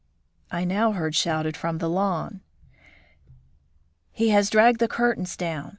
[0.49, 2.41] I now heard shouted from the lawn.
[4.11, 5.69] "He has dragged the curtains down!